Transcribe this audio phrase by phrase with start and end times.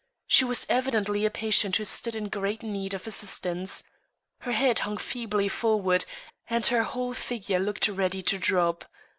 [0.25, 3.83] She was evidently a patient who stood in great need of assistance.
[4.39, 6.05] Her head hung feebly forward,
[6.49, 8.85] and her whole figure looked ready to drop.